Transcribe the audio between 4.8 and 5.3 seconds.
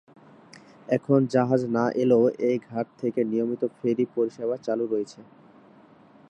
রয়েছে।